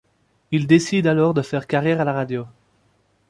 [0.49, 2.47] Il décide alors de faire carrière à la radio.